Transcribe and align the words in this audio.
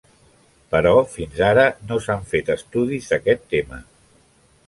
Però 0.75 0.93
fins 1.17 1.41
ara 1.49 1.65
no 1.91 1.99
s'han 2.05 2.25
fet 2.33 2.49
estudis 2.55 3.11
d'aquest 3.13 3.47
tema. 3.55 3.83